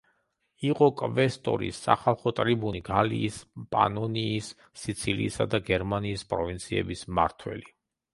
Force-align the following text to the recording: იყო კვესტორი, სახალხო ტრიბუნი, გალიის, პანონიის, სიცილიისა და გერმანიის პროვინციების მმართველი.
იყო 0.67 0.85
კვესტორი, 0.99 1.67
სახალხო 1.79 2.31
ტრიბუნი, 2.39 2.81
გალიის, 2.87 3.37
პანონიის, 3.75 4.49
სიცილიისა 4.85 5.47
და 5.53 5.61
გერმანიის 5.69 6.25
პროვინციების 6.33 7.05
მმართველი. 7.11 7.69